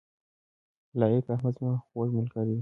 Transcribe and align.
لائق 0.99 1.25
احمد 1.35 1.53
زما 1.59 1.75
خوږ 1.87 2.09
ملګری 2.17 2.51
دی 2.57 2.59